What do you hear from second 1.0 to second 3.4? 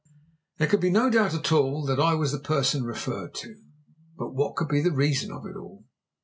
doubt at all that I was the person referred